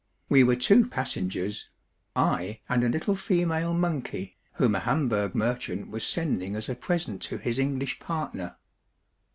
[0.29, 1.69] We were two passengers;
[2.15, 7.21] I and a little female monkey, whom a Hamburg merchant was sending as a present
[7.21, 8.57] to his English partner.